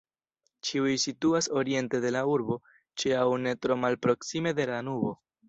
[0.69, 2.57] Ĉiuj situas oriente de la urbo,
[3.03, 5.15] ĉe aŭ ne tro malproksime de Danubo.